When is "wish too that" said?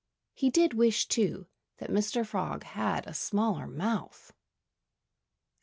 0.73-1.91